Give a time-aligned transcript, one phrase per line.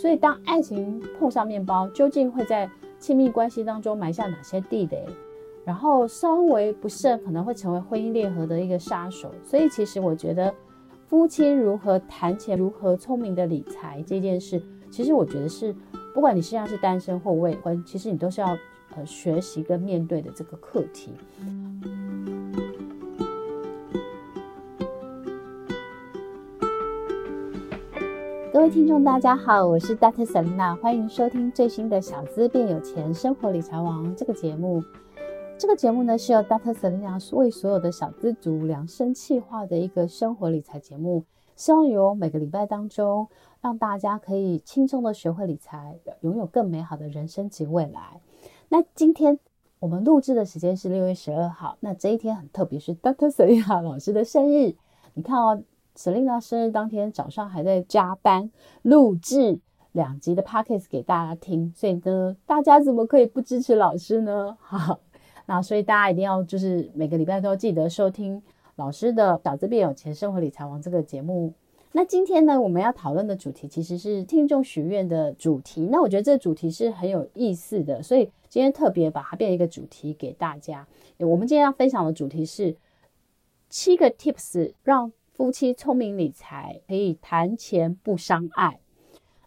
[0.00, 5.04] 所以当爱情碰上面包，究竟会在亲密关系当中埋下哪些地雷？
[5.62, 9.30] 然后稍微不慎，可能会成为婚姻裂合的一个杀手。
[9.44, 10.54] 所以其实我觉得，
[11.06, 15.76] 夫妻如何谈钱，如何聪明的理财这件事，其实我觉得是，
[16.14, 18.56] 不管你现在是单身或未婚，其实你都是要
[18.96, 21.12] 呃学习跟面对的这个课题。
[28.60, 30.22] 各位听众，大家好，我是 Dr.
[30.22, 34.84] Selina，欢迎收听最新的《小资变有钱，生活理财王》这个节目。
[35.56, 36.74] 这个节目呢，是由 Dr.
[36.74, 41.24] Selina 为所有的小资族量身企划的一个生活理财节目，
[41.56, 43.28] 希望由每个礼拜当中，
[43.62, 48.20] 让大家可以轻松的学会理财，拥有更美好的人生及未来。
[48.68, 49.38] 那今天
[49.78, 53.30] 我们录制的时间是六月十二号，那这一天很特别，是 Dr.
[53.30, 54.74] Selina 老师的生日。
[55.14, 55.62] 你看哦
[56.00, 58.50] Selina 生日当天早上还在加班
[58.80, 59.58] 录制
[59.92, 64.56] 两集的 Podcast 给大家听，所以呢，大家怎么可以不支持老师呢？
[64.64, 64.98] 哈。
[65.44, 68.42] 那所以大家一定要就是每个礼拜都要记得收听
[68.76, 71.52] 老师的《小资变有钱，生活理财王》这个节目。
[71.92, 75.82] 那今天呢，我们要讨论的主题其实是听众许愿的主题。
[75.92, 80.88] 那我觉得这主题是很有意思的，所以今天特别把它变一个主题给大家。
[81.18, 82.74] 我们今天要分享的主题是
[83.68, 88.78] 七个 tips 让夫妻聪明理财，可以谈钱不伤爱。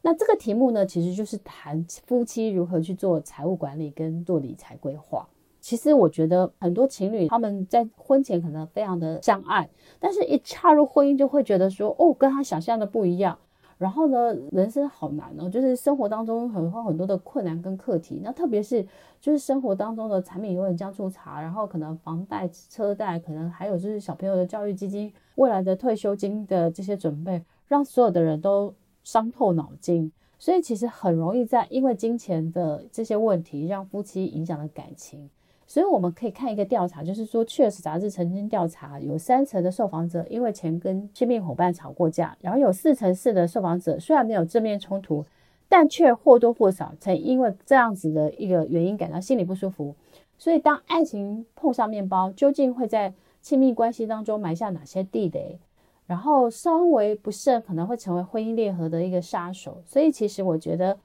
[0.01, 5.29] 那这个题目呢，其实就是谈夫妻如何去做财务管理跟做理财规划。
[5.61, 13.37] 其实我觉得很多情侣他们在婚前可能非常的相爱，但是一踏入婚姻就会觉得说，哦，跟他想象的不一样。
[13.83, 18.21] 然后呢，人生好难哦，就是生活当中很多很多的困难跟课题。
[18.23, 18.81] 那特别是
[19.19, 28.73] 就是生活当中的柴米油盐酱醋茶，然后可能房贷、车贷，可能还有就是小朋友的教育基金、未来的退休金的这些准备，让所有的人都
[29.03, 30.09] 伤透脑筋。
[30.39, 35.29] 所以其实很容易在因为金钱的这些问题，让夫妻影响了感情。
[35.65, 45.25] 所以我们可以看一个调查，就是说《确实》杂志曾经调查，有三成的受访者因为钱跟亲密伙伴吵过架，然后有四成四的受访者虽然没有正面冲突，
[45.67, 49.95] 但却或多或少曾因为这样子的一个原因感到心里不舒服。
[50.37, 55.57] 所以当爱情碰上面包，究竟会在亲密关系当中埋下哪些地雷？
[56.05, 59.81] 然后稍微不慎，可能会成为婚姻裂合的一个杀手。
[59.85, 60.97] 所以其实我觉得。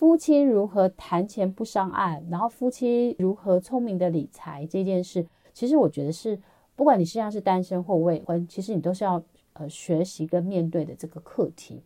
[0.00, 6.40] 夫妻如何谈钱不伤爱，然后夫妻如何聪明的理财这件事，其实我觉得是，
[6.74, 9.22] 不管你现在是单身或未婚，其实你都是要
[9.52, 11.82] 呃学习跟面对的这个课题。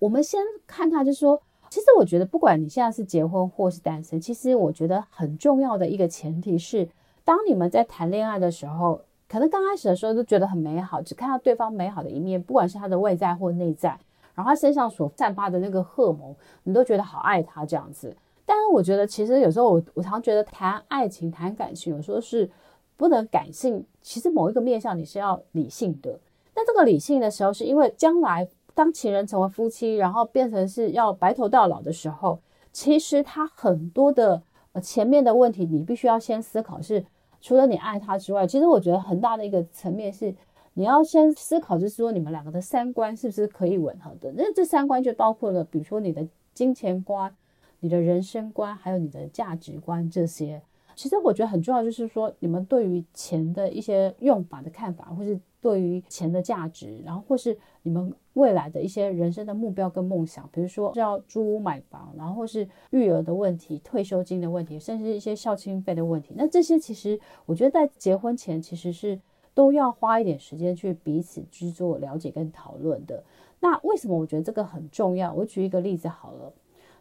[0.00, 6.88] 我们先看他，就是说，其实我觉得不管你现在是结婚或是单身，其实我觉得很重要的一个前提是，
[7.24, 13.96] 当你们在谈恋爱的时候，可能刚开始的时候都觉得很美好，只看到对方美好的一面，不管是他的外在或内在。
[14.38, 16.32] 然后他身上所散发的那个荷尔蒙，
[16.62, 18.16] 你都觉得好爱他这样子。
[18.46, 22.48] 但是我觉得，其实有时候我我常觉得谈爱情、谈感情，有时候是
[22.96, 23.84] 不能感性。
[24.00, 26.20] 其实某一个面向你是要理性的。
[26.54, 32.38] 那这个理性的时候，是因为将来当情人成为夫妻，然后变成是要白头到老的时候，
[32.72, 34.40] 其实他很多的
[34.70, 37.04] 呃前面的问题，你必须要先思考是，
[37.40, 40.32] 除了你爱他之外，其实我觉得很大的一个层面是。
[40.78, 44.32] 你要先思考，就是说你们两个的三观是不是可以吻合的？
[44.36, 46.24] 那这三观就包括了，比如说你的
[46.54, 47.34] 金钱观、
[47.80, 50.62] 你的人生观，还有你的价值观这些。
[50.94, 66.34] 其实我觉得很重要，就是说你们对于钱的一些用法的看法，或是对于钱的价值，然后或是你们未来的一些人生的目标跟梦想，比如说要租屋买房，然后或是育儿的问题、退休金的问题，甚至一些孝亲费的问题。
[66.36, 69.18] 那这些其实我觉得在结婚前其实是。
[69.58, 73.24] 都要花一点时间去彼此去做了解跟讨论的。
[73.58, 75.34] 那为什么我觉得这个很重要？
[75.34, 76.52] 我举一个例子好了，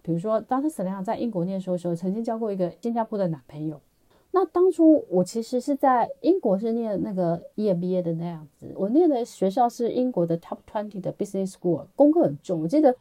[0.02, 3.80] 比如说当时沈亮在英国念书的时候，曾经交过一个新加坡的男朋友。
[4.32, 12.64] 那当初我其实是在英国是念那个 EMBA 的那样子，我念的学校是英国的 Top Twenty 的 Business School，功课很重。
[12.64, 12.96] 我记得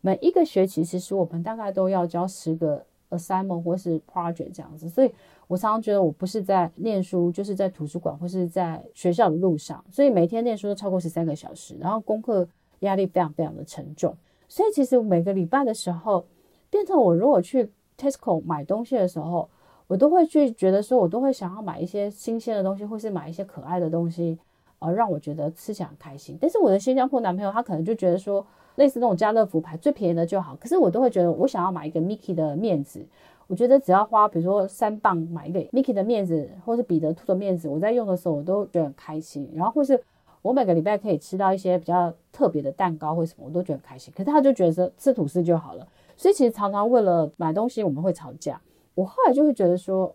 [0.00, 5.12] 每一个学期其实我们大概都要交十个 assignment 或是 project 这样子，所以。
[5.50, 12.46] 我常常觉得我不是在念书，就是在图书馆或是在学校的路上，所以每天念书都超过十三个小时，然后功课
[12.80, 14.16] 压力非常非常的沉重。
[14.46, 16.24] 所以其实每个礼拜的时候，
[16.70, 17.68] 变成我如果去
[17.98, 19.48] Tesco 买东西的时候，
[19.88, 24.38] 我都会去觉得说，我都会想要买一些新鲜的东西，或是买一些可爱的东西，
[24.78, 26.38] 呃，让我觉得吃起来很开心。
[26.40, 28.46] 但是我的新加坡男朋友他可能就觉得说，
[28.80, 33.04] 类似那种家乐福牌最便宜的就好，可是我都会觉得我想要买一个 Mickey 的面子。
[33.46, 39.46] 我觉得只要花，比如说三磅买一个 Mickey 的面子，或是彼得兔的面子，我在用的时候我都觉得很开心。
[39.54, 40.00] 然后或是
[40.40, 44.10] 我每个礼拜可以吃到一些比较特别的蛋糕或什么，我都觉得很开心。
[44.16, 45.86] 可是他就觉得吃吐司就好了，
[46.16, 48.58] 所以其实常常为了买东西我们会吵架。
[48.94, 50.14] 我后来就会觉得说，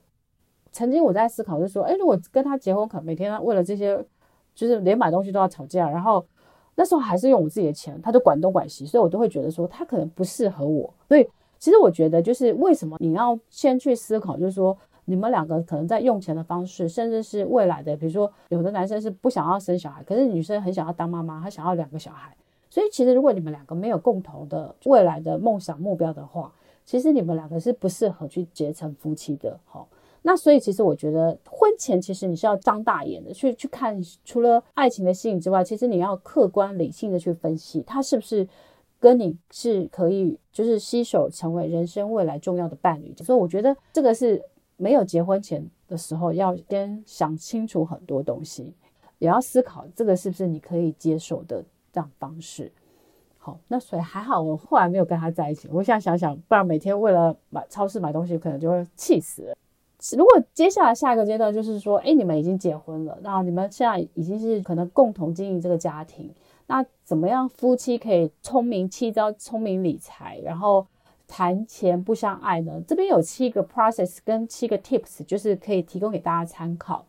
[0.71, 4.03] 曾经我在思考，就是说，诶，如果跟他结婚，可能每天为了这些，
[4.55, 6.25] 就是连买东西都要吵架，然后
[6.75, 10.93] 那时候还是用我自己的钱，他就管东管西，所以我都会觉得说他可能不适合我。
[11.07, 11.27] 所以
[11.57, 14.77] 其实我觉得，就是为什么你要先去思考，就是说。
[15.07, 22.35] 你们两个可能在用钱的方式，甚至是未来的，比如说有的男生是不想要生小孩，可是女生很想要当妈妈，她想要两个小孩。
[22.71, 26.51] 所以其实如果你们两个没有共同的未来的梦想目标的话，
[26.87, 29.59] 其实你们两个是不适合去结成夫妻的。
[29.65, 29.87] 好，
[30.27, 38.47] 那所以其实我觉得婚前其实你是要张大眼的去去看，除了爱情的吸引之外，其实你要客观理性的去分析他是不是
[38.99, 43.13] 跟你是可以就是携手成为人生未来重要的伴侣。
[43.23, 44.43] 所以我觉得这个是。
[44.77, 48.73] 没有结婚前的时候，要先想清楚很多东西，
[49.19, 51.63] 也要思考这个是不是你可以接受的
[51.93, 52.69] 这样方式。
[53.37, 55.69] 好，那所以还好，我后来没有跟他在一起。
[55.71, 59.55] 我现在想想，不然每天为了买超市买东西，可能就会气死了。
[60.17, 66.33] 如果接下来下一个阶段就是说，哎，你们已经结婚了，那你们现在已经是可能共同经营这个家庭，
[66.67, 70.85] 那怎么样夫妻可以聪明妻招、聪明理财，然后。
[71.27, 72.79] 谈钱不相爱呢？
[72.87, 77.03] 这边有七个 process 跟七个 tips，就是可以提供给大家参考。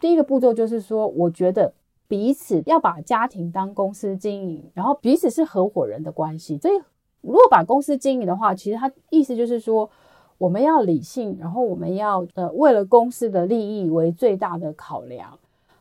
[0.00, 1.72] 第一个步骤就是说，我觉得
[2.08, 6.58] 彼此要把家庭当公司经营，然后彼此是合伙人的关系。
[6.58, 6.74] 所以，
[7.20, 9.88] 如果把公司经营的话，其实它意思就是说，
[10.38, 15.38] 我们要理性，然后我们要呃为了公司的利益为最大的考量。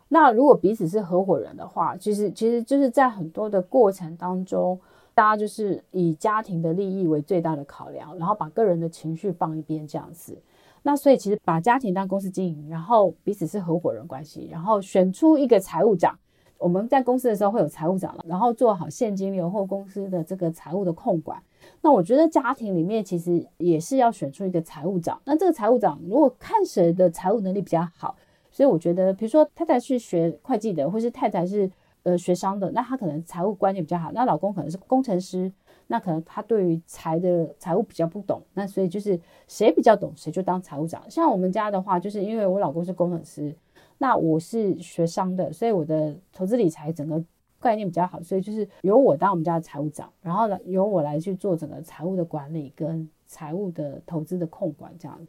[0.07, 4.79] 那如果彼此是合伙人的话，其实其实就是在很多的过程当中。
[5.13, 10.37] 大家就是以家庭的利益为最大的考量，然后把个人的情绪放一边这样子。
[10.83, 16.19] 那所以其实把家庭当公司经营，然后彼此是合伙人关系，然后选出一个财务长。
[16.57, 21.41] 我们在公司的时候会有财务长了，然后做好现金流或公司的这个财务的控管。
[21.81, 25.21] 那我觉得家庭里面其实也是要选出一个财务长。
[25.25, 28.15] 那这个财务长如果看谁的财务能力比较好，
[28.51, 31.69] 所以我觉得比如说太太是学会计的，或是太太是。
[32.05, 34.11] 呃，学商的，那他可能财务观念比较好。
[34.13, 35.51] 那老公可能是工程师，
[35.87, 38.39] 那可能他对于财的财务比较不懂。
[38.53, 41.01] 那所以就是谁比较懂，谁就当财务长。
[41.09, 43.51] 像我们家的话，就是因为我老公是工程师，
[43.97, 47.23] 那我是学商的，所以我的投资理财整个
[47.59, 55.19] 概念比较好，所以就是由我当我们家的财务长，然后呢，由我来去做整个财务的管理跟财务的投资的控管这样。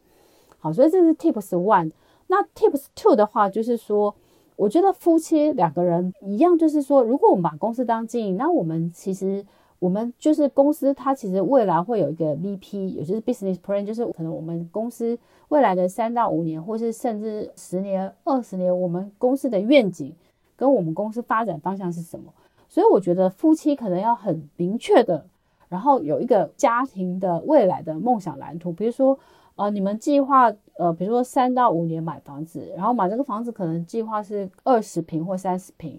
[0.58, 1.92] 好，所以这是 Tips One。
[2.26, 4.14] 那 Tips Two 的话，就是说。
[4.58, 9.44] 我觉得夫妻两个人一样，就是说，如果我们把公司当经营，那我们其实
[9.78, 15.18] 我们就是公司，它其实未来会有一个 VP，也就是 Business Plan，就是可能我们公司
[15.48, 20.14] 未来的三到五年，或是甚至十年、二十年，我们公司的愿景
[20.56, 22.32] 跟我们公司发展方向是什么？
[22.68, 25.24] 所以我觉得夫妻可能要很明确的，
[25.68, 29.18] 然后有一个家庭的未来的梦想蓝图，比如说。
[29.58, 35.98] 呃，你们计划呃，比如说三到五年买房子，然后买这个房子可能计划是二十平或三十平，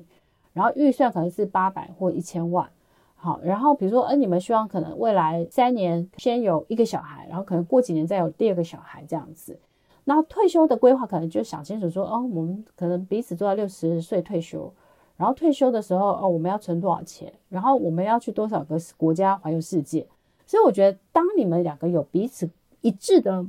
[0.54, 2.70] 然后预算可能是八百或一千万。
[3.18, 9.60] 好，然后比如说，呃，你们希望可能未来三年先有一个小孩，然后可能过几年再有第二个小孩这样子。
[10.06, 14.72] 那退休的规划可能就想清楚说，哦，我们可能彼此做到六十岁退休，
[15.18, 20.08] 然后退休的时候，哦，我们要存多少钱，然后我们要去多少个国家环游世界。
[20.46, 22.50] 所以我觉得，当你们两个有彼此。
[22.82, 23.44] 一致的、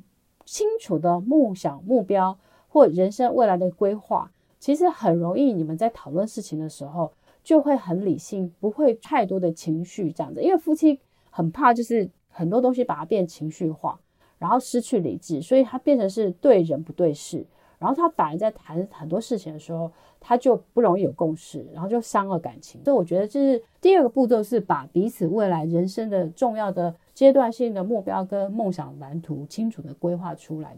[0.47, 2.37] 清楚的梦想目标
[2.71, 5.53] 或人生未来的规划，其实很容易。
[5.53, 7.13] 你们在讨论事情的时候，
[7.49, 10.43] 就会很理性，不会太多的情绪这样子。
[10.43, 11.01] 因为夫妻
[11.31, 13.99] 很怕，就是很多东西把它变情绪化，
[14.37, 17.47] 然后失去理智，所以他变成是对人不对事。
[17.79, 19.91] 然后他反而在谈很多事情的时候，
[20.21, 22.85] 他就不容易有共识，然后就伤了感情。
[22.85, 26.95] 所以我觉得，这是第二个步骤是把彼此未来人生的重要的。
[27.15, 30.77] 阶段性的目标跟梦想蓝图清楚的规划出来。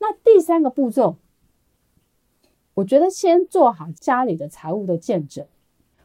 [0.00, 1.16] 那第三个步骤，
[2.74, 5.46] 我觉得先做好家里的财务的见证，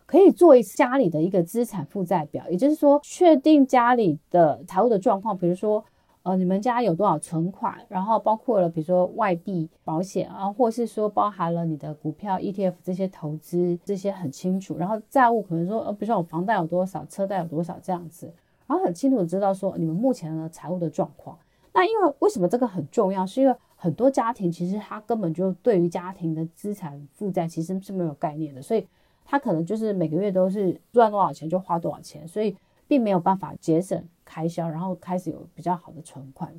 [0.07, 5.83] 可以做一家里的一个资产负债表，也就是说，确定家里的财务的状况，比如说，
[6.23, 18.33] 呃，你们家有多少存款，然后包括了比如说外币保险啊，或是说包含了你的股票 ETF 这些投资这些很清楚，然后债务可能说，呃，比如说我房贷有多少，车贷有多少这样子。
[18.65, 21.37] 然后很清楚的知道说你们目前的财务的状况。
[21.73, 23.25] 那因为为什么这个很重要？
[23.25, 28.85] 是因为很多家庭其实他根本就对于家庭的资产负债其实是没有概念的，所以
[29.27, 32.55] 他可能就是每个月都是赚多少钱就花多少钱，所以
[32.87, 36.51] 并没有办法节省开销，然后开始有比较好的存款。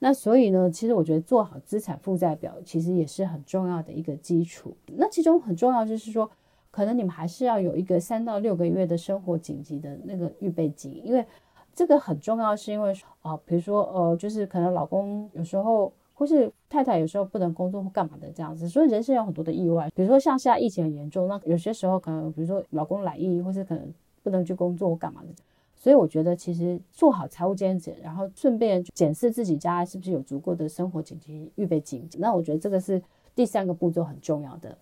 [0.00, 4.76] 那所以呢，其实我觉得做好资产负债表其实也是很重要的一个基础。
[4.96, 6.30] 那其中很重要就是说。
[6.68, 11.24] 可能你们还是要有一个三到六个月的生活紧急的那个预备金，因为
[11.74, 23.92] 这个很重要，是因为啊、比如说呃，就是可能老公有时候或是太太有时候不能工作或干嘛的这样子，所以人生有很多的意外，比如说像现在疫情很严重，那有些时候可能比如说老公来疫，或是可能
[24.22, 25.28] 不能去工作或干嘛的。
[25.78, 32.08] 所以我觉得，其实做好财务监检，然后顺便检视自己家是不是有足够的生活紧急预备金。
[32.18, 33.00] 那我觉得这个是
[33.34, 34.76] 第三个步骤很重要的。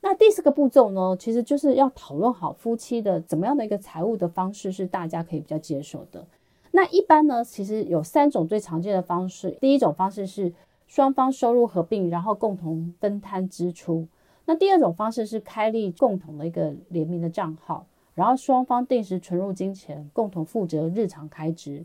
[0.00, 6.24] 那第四个步骤呢，其实就是要讨论好夫妻的怎么样的一个财务的方式是大家可以比较接受的。
[6.70, 9.50] 那一般呢，其实有三种最常见的方式。
[9.60, 10.52] 第一种方式是
[10.88, 14.08] 双方收入合并，然后共同分摊支出。
[14.46, 17.86] 那第二种方式是开立共同的一个联名的账号。
[18.14, 21.84] 然后双方定时存入金钱，共同负责日常开支，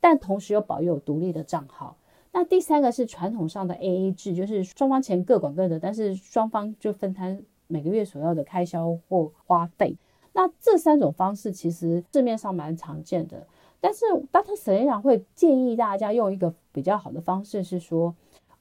[0.00, 1.94] 但同时又保有独立的账号。
[2.32, 9.94] 那第三个是传统上的 AA 制，就是双方钱各管各的，但是双方就分摊每个月所要的开销或花费。
[10.32, 13.46] 那这三种方式其实市面上蛮常见的，
[13.78, 14.56] 但是 Dr.
[14.56, 18.14] Selena 会建议大家用一个比较好的方式，是说，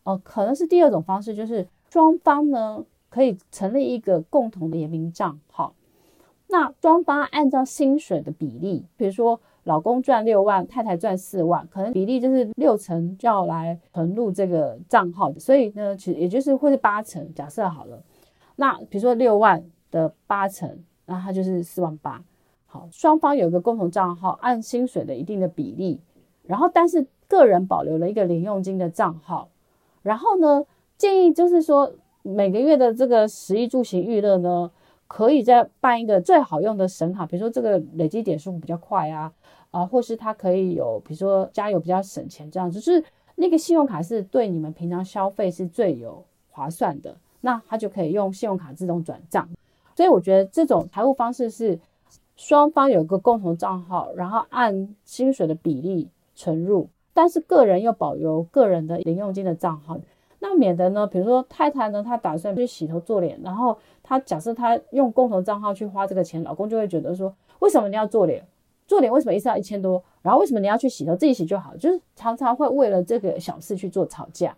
[0.03, 5.73] 呃，可能是第二种方式，就是双方呢可以成立一个共同的联名账号。
[6.47, 17.33] 那双方按照薪水的比例，比如说老公赚六万，太太赚四万，可能比例就是六成就要来存入这个账号，所以呢，其实也就是会是八成。
[17.33, 18.03] 假设好了，
[18.57, 22.21] 那比如说六万的八成，那它就是四万八。
[22.65, 26.01] 好，双方有一个共同账号，按薪水的一定的比例，
[26.43, 29.49] 然后但是个人保留了一个零用金的账号，
[30.03, 30.63] 然后呢，
[30.97, 31.91] 建议就是说
[32.21, 34.69] 每个月的这个食衣住行娱乐呢。
[35.05, 39.31] 可以再办一个最好用的神卡，比如说这个累积点数比较快啊，
[39.69, 43.03] 啊，或是它可以有，比如说加油比较省钱这样子，就是
[43.35, 49.47] 那个信用卡是对你们平常消费是最有划算的，那它就可以用信用卡自动转账。
[49.95, 51.79] 所以我觉得这种财务方式是
[52.35, 59.97] 双方有个共同账号，然后按薪水的比例存入，但是个人又保留个人的零用金的账号。
[60.39, 68.45] 那免得呢，比如说太太呢，她打算去洗头做脸，然后她假设她用共同账号去花这个钱，老公就会觉得说，为什么你要做脸？
[68.85, 70.03] 做脸为什么一次要一千多？
[70.21, 71.15] 然后为什么你要去洗头？
[71.15, 74.53] 自己洗就好，就是常常会为了这个小事去做吵架。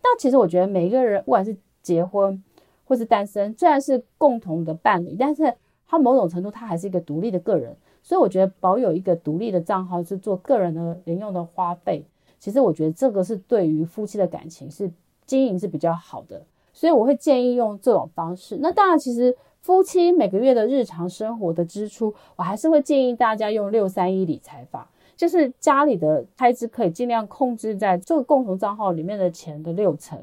[0.00, 2.42] 但其实我觉得每一个人，不管是结婚
[2.86, 5.52] 或是单身，虽然是共同的伴侣，但是
[5.86, 7.76] 他某种程度他还是一个独立的个人，
[8.08, 12.02] 所以我觉得保有一个独立的账号是做个人的零用的花费。
[12.38, 14.90] 其实我觉得这个是对于夫妻的感情是。
[15.28, 18.56] 经营是比较好的，所以我会建议用这种方式。
[18.62, 30.18] 那当然，其实夫妻每个月的日常生活的支出，我还是会建议大家用六三一理财法，就是家里的开支可以尽量控制在这个共同账号里面的钱的六成。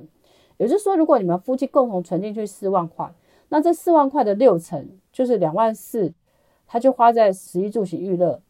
[0.57, 3.13] 也就是说，如果你们夫妻共同存进去四万块，
[3.49, 6.11] 那这四万块的六成就是两万四，
[6.67, 8.41] 他就花在食衣住行娱乐，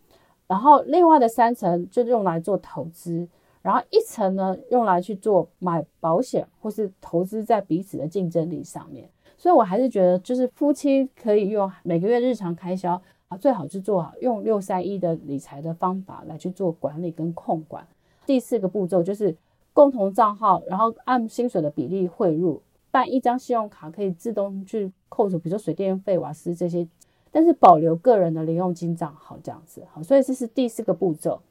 [0.47, 3.27] 然后另外的三层就用来做投资。
[3.61, 17.87] 然后一层呢，用来去做买保险或是投资在彼此的竞争力上面，所以我还是觉得，就是夫妻可以用每个月日常开销啊，最好是做好用六三一的理财的方法来去做管理跟控管。
[18.27, 19.35] 第四个步骤就是
[19.73, 26.87] 共同账号，然后按薪水的比例汇入，办一张信用卡可以自动去扣除，比如说水电费、瓦斯这些，
[27.35, 29.85] 但是保留个人的零用金账号这样子。
[29.91, 31.41] 好，所以这是第四个步骤。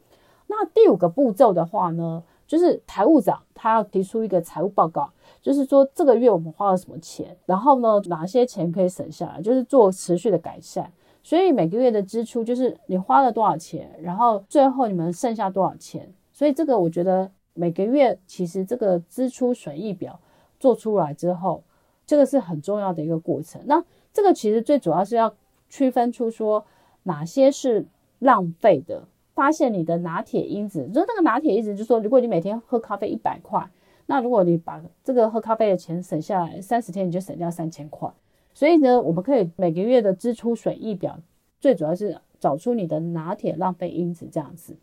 [0.47, 5.11] 那第五个步骤的话呢，就是财务长他要提出一个财务报告，
[5.43, 10.91] 就是说这个月我们花了什么钱，然后呢哪些钱可以省下来，就是做持续的改善。
[11.23, 16.11] 所以每个月的支出就是你花了多少钱，然后最后你们剩下多少钱。
[16.33, 20.19] 所以这个我觉得每个月其实这个支出损益表
[20.59, 21.63] 做出来之后，
[22.07, 23.61] 这个是很重要的一个过程。
[23.67, 25.35] 那这个其实最主要是要
[25.75, 26.65] 区分出说
[27.03, 27.87] 哪些是
[28.21, 29.09] 浪费的。
[29.35, 33.69] 发现你的拿铁因子，就那个拿铁因子，就是说，如果你每天喝咖啡一百块，
[34.07, 38.09] 那如果你把这个喝咖啡的钱省下来，三十天你就省掉三千块。
[38.53, 41.19] 所以呢，我们可以每个月的支出损益表，
[41.59, 44.77] 最主要是找出你的拿铁浪费因子这样子。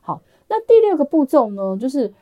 [0.00, 2.14] 好，那第六个步骤呢，就是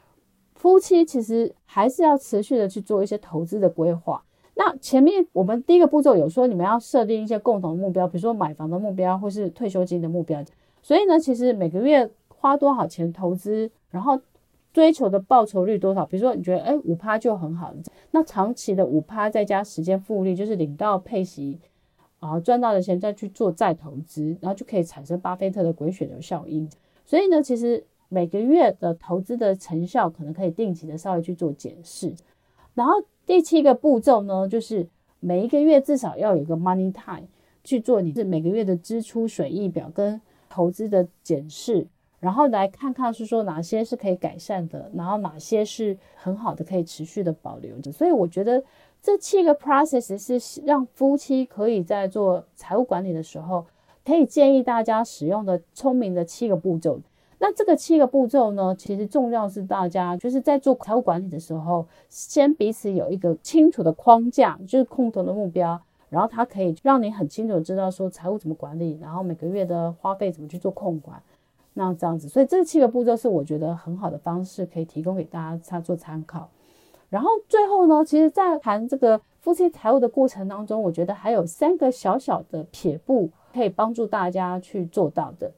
[0.56, 4.25] 夫妻其实还是要持续的去做一些投资的规划。
[4.58, 10.42] 那前面我们第一个步骤有说，你们要设定一些共同的目标，比如说买房的目标，或是退休金的目标。
[10.82, 14.18] 所以呢，其实每个月花多少钱投资，然后
[14.72, 16.06] 追求的报酬率多少？
[16.06, 17.75] 比如说你觉得，哎，五趴就很好，
[18.12, 21.58] 那长期的五趴再加时间复利，就是领到配息，
[22.20, 26.66] 啊，赚到的钱再去做再投资，然后就可以产生巴菲特的滚雪球效应。
[27.04, 32.14] 所以呢，其实每个月的投资的成效，可能可以定期的稍微去做检视。
[32.72, 32.94] 然后
[33.26, 34.87] 第七个步骤呢，就是
[35.21, 37.26] 每一个月至少要有个 money time。
[37.64, 41.85] 去做你是每个月的支出损益表跟投资的检视，
[42.21, 47.90] 然后来看看是说哪些是可以改善的，然后哪些是很好的可以持续的保留着。
[47.90, 48.62] 所以我觉得
[49.02, 53.66] 这七个 process 是让夫妻可以在做财务管理的时候，
[54.04, 57.00] 可以建议大家使用的聪明的七个步骤。
[57.38, 65.78] 那这个七个步骤呢，其实重要是大家就是在做财务管理的时候，先彼此有一个清楚的框架，就是共同的目标，
[66.08, 71.22] 然后它可以让你很清楚知道说财务怎么管理，然后每个月的花费怎么去做控管，
[71.74, 76.48] 那这样子，所以这七个步骤是我觉得很好的方式，可以提供给大家他做参考。
[77.10, 85.52] 然后最后呢，其实，在谈这个夫妻财务的过程当中，我觉得还有三个小小的撇步可以帮助大家去做到的。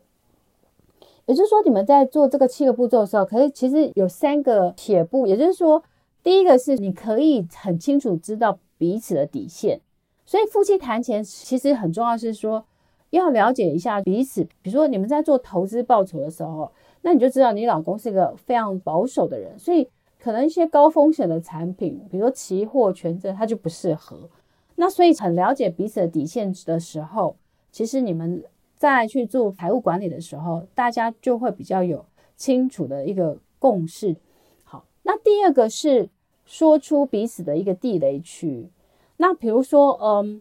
[1.29, 5.27] 也就是说，你们在做这个七个步骤的时候，可是其实有三个铁步。
[5.27, 5.85] 也就是说，
[6.23, 9.79] 第一个是你可以很清楚知道彼此的底线。
[10.25, 12.65] 所以夫妻谈钱其实很重要，是说
[13.11, 14.43] 要了解一下彼此。
[14.63, 19.87] 比如说你们在做投资报酬的时候，那你就知道你老公是一个非常保守的人，所以
[20.19, 24.31] 可能一些高风险的产品，比如说期货、权证，他就不适合。
[24.77, 27.37] 那所以很了解彼此的底线的时候，
[27.71, 28.43] 其实你们。
[28.79, 32.07] 在去做财务管理的时候，大家就会比较有
[32.37, 34.15] 清楚的一个共识。
[34.63, 36.09] 好，那第二个是
[36.47, 38.71] 说出彼此的一个地雷区。
[39.17, 40.41] 那比如说，嗯，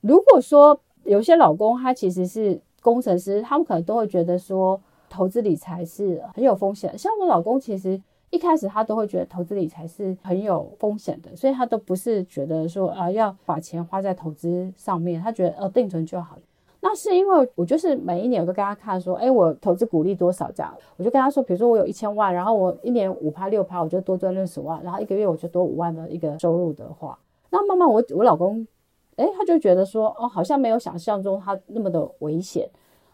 [0.00, 6.96] 如果说有些老公他其实是工程师，他们可能都会觉得说投资理财是很有风险。
[6.96, 16.38] 像我老公，其实一开始他都会觉得投资理财是很有风险的，所以他都不是觉得说啊要把钱花在投资上面，他觉得呃定存就好。
[16.84, 27.16] 那是因为我就是每一年我都跟他看说，哎，我投资股利多少这样，我就跟他说，比如说我有一千万，然后我一年五趴六趴，我就多赚六十万，然后一个月我就多五万的一个收入的话，
[27.50, 28.66] 那慢慢我我老公，
[29.14, 32.68] 哎，他就觉得说，哦，好像没有想象中他那么的危险，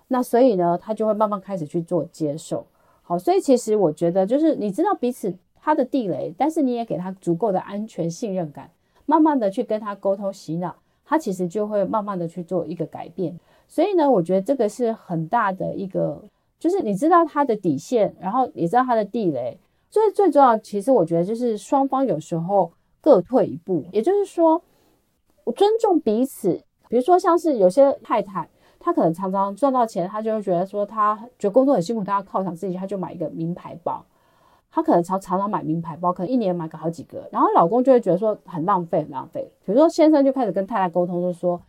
[0.08, 2.66] 那所以呢，他就会慢慢开始去做接受。
[3.02, 8.70] 好，所以其实我觉得就是你知道彼此他的地雷，但是你也给他足够的安全信任感，
[9.04, 13.38] 慢慢的去跟他沟通洗脑，他其实就会慢慢的去做一个改变。
[13.70, 16.24] 所以呢，我觉得这个是很大的一个，
[16.58, 19.56] 就是你知道他的底线，然后也知道他的地雷。
[19.90, 24.62] 最最重要，其实我觉得就是双方有时候各退一步，也就是说，
[25.44, 26.60] 我尊重彼此。
[26.88, 28.48] 比如说，像是有些太太，
[28.80, 34.02] 她可能常常赚到钱，她就会觉得说，她觉得工作很辛苦，她要犒赏自己，她就买一个名牌包。
[34.70, 39.50] 她可能常常常买名牌包，可能一年买个好几个，然后老公就会觉得说很浪费，很浪费。
[39.64, 41.60] 比如说，先生就开始跟太太沟通，就说。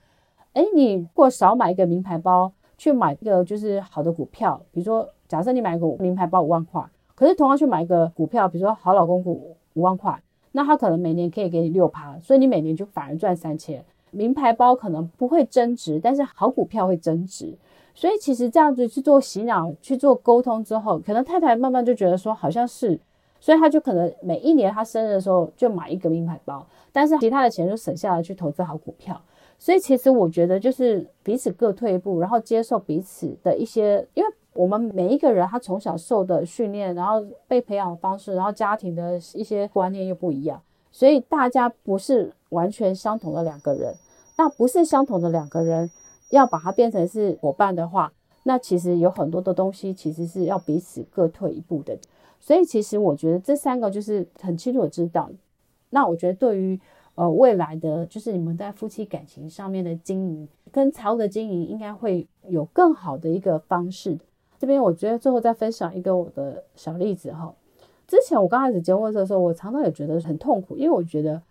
[0.53, 6.83] 哎，你如果少买一个名牌包，去买一个就是好的股票，比如说，假设你买一个名牌包五万块，
[7.15, 10.21] 可是同样去买一个股票，比如说好老公股五万块，
[10.53, 13.83] 那他可能每年可以给你六趴，所以你每年就反而赚三千。
[14.11, 17.55] 名牌包可能不会增值，但是好股票会增值。
[17.93, 22.99] 所以其实这样子去做洗脑、去做沟通之后，可能太太慢慢就觉得说好像是，
[23.39, 29.21] 所以他就可能每一年他生日的时候就买一个名牌包，但是其他的钱就省下来去投资好股票。
[29.61, 40.61] 所以其实我觉得就是彼此各退一步，然后接受彼此的一些，因为我们每一个人他从小受的训练，然后被培养的方式，然后家庭的一些观念又不一样，
[40.93, 43.93] 所以大家不是完全相同的两个人。
[44.37, 45.91] 那不是相同的两个人，
[46.29, 51.97] 要把它变成是伙伴的话，那其实有很多的东西其实是要彼此各退一步的。
[52.39, 55.29] 所以其实我觉得这三个就是很清楚知道。
[55.89, 56.79] 那我觉得对于。
[57.19, 64.17] 呃，未来的就是你们在夫妻感情上面的经营跟财务的经营，应该会有更好的一个方式。
[64.57, 67.53] 这边我觉得最后再分享一个我的小例子哈。
[68.07, 71.41] 之前我刚开始结婚的时候，我常常也觉得很痛苦，因为我觉得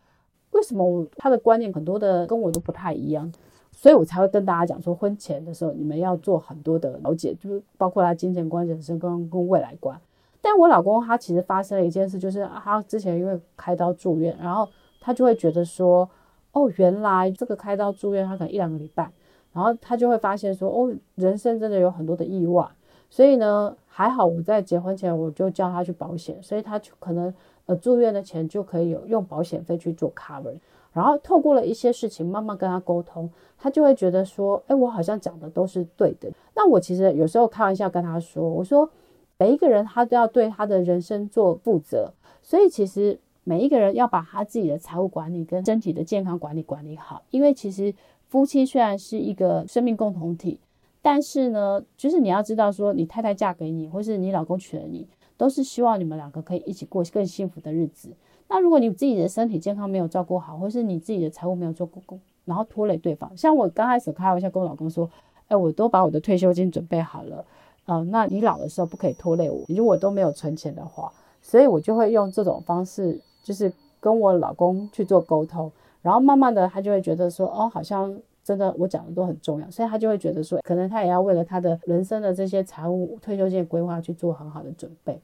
[0.52, 3.30] 为什么我他的观念很多的跟我都不太一样，
[3.70, 10.00] 所以我才会跟大家讲说，婚前的时候你们要做很多的了解，就是包括他金钱观、人生观跟未来观。
[10.40, 14.66] 但我老公他其实发生了一件事，就是他之前因为开刀住院，然后。
[15.00, 16.08] 他就会觉得说，
[16.52, 19.10] 哦，原来这个开刀住院，他可能一两个礼拜，
[19.52, 22.66] 然后他就会发现说，哦，人生真的有很多的意外，
[23.08, 27.32] 所以呢，还好我在结婚前我就叫他去保险，所以他就可能
[27.66, 30.54] 呃住院的钱就可以有用保险费去做 cover，
[30.92, 36.30] 然后透过了一些事情慢慢跟他沟通，他就会觉得说，哎，我好像讲的都是对的。
[36.54, 38.88] 那我其实有时候开玩笑跟他说，我说
[39.38, 43.18] 每一个人他都要对他的人生做负责，所以其实。
[43.48, 47.94] 每一个人要把他自己的财务管理跟身体的健康管理管理好，因为其实
[48.28, 50.60] 夫妻虽然是一个生命共同体，
[51.00, 55.08] 但是呢，就是你要知道说，你太太嫁给你，或是你老公娶了你，
[55.38, 58.10] 都是希望你们两个可以一起过更幸福的日子。
[58.48, 63.34] 那如果你自己的身体健康没有照顾好，或是你自己的财务没有做顾然后拖累对方。
[63.34, 65.08] 像我刚开始开玩笑跟我老公说，
[65.46, 67.42] 哎，我都把我的退休金准备好了，
[67.86, 85.18] 呃，那你老的时候不可以拖累我，如果都没有存钱的话，所以我就会用这种方式，就是跟我老公去做沟通，然后慢慢的他就会觉得说，哦，好像真的我讲的都很重要，所以他就会觉得说，可能他也要为了他的人生的这些财务退休金规划去做很好的准备。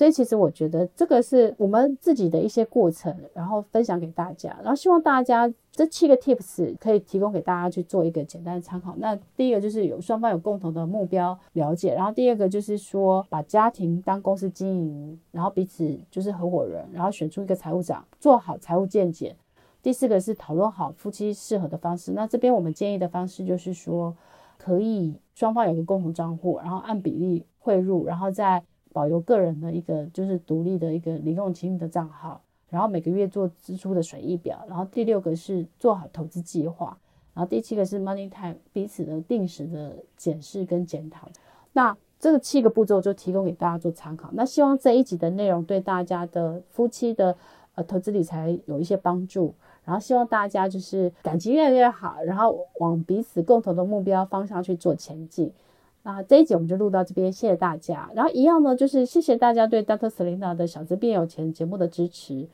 [0.00, 8.94] 所以其实我觉得这个是我们自己的一些过程，然后分享给大家，然后希望大家这七个 tips 可以提供给大家去做一个简单的参考。
[8.96, 19.36] 那第一个就是有双方有共同的目标了解，然后第二个就是说把家庭当公司经营，然后彼此就是合伙人，然后选出一个财务长，做好财务见解。
[19.82, 22.12] 第四个是讨论好夫妻适合的方式。
[22.12, 24.16] 那这边我们建议的方式就是说，
[24.56, 28.62] 可以双方有个共同账户，然后按比例汇入，然后再。
[28.92, 36.98] 保留个人的一个就是独立的一个零用金的账号，然后每个月做支出的损益表，然后第六个是做好投资计划，
[37.34, 41.28] 然后第七个是 money time 彼此的定时的检视跟检讨。
[41.72, 44.28] 那这个七个步骤就提供给大家做参考。
[44.32, 47.36] 那希望这一集的内容对大家的夫妻的
[47.76, 55.52] 呃投资理财有一些帮助，然后希望大家就是感情越来越好，然后往彼此共同的目标方向去做前进。
[56.02, 58.10] 那这一集我们就录到这边，谢谢大家。
[58.14, 60.08] 然后一样呢，就是谢谢大家对 Dr.
[60.08, 62.48] Selina 的小资变有钱节目的支持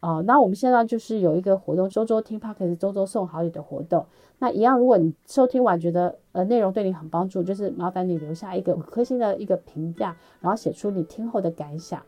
[0.00, 4.04] 啊、那我们现在就是有一个活动，周周听 Podcast，周周送好礼的活动。
[4.38, 12.02] 那一样，如果你收听完觉得呃内容对你很帮助，就是麻烦你留下一个五颗星的一个评价，然后写出你听后的感想。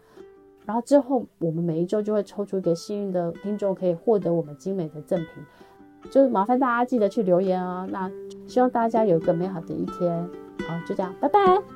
[0.67, 6.11] 然后之后我们每一周就会抽出一个幸运的听众，可以获得我们精美的赠品。
[6.11, 7.89] 就是麻烦大家记得去留言啊。
[7.91, 8.13] 那
[8.47, 10.29] 希望大家有一个美好的一天。
[10.67, 11.76] 好，就这样，拜拜。